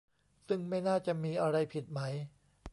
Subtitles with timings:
[0.47, 1.99] ซึ่งไม่น่าจะมีอะไรผิดไหม?